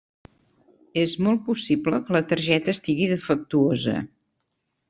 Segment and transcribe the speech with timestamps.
[1.01, 3.99] És molt possible que la targeta estigui defectuosa.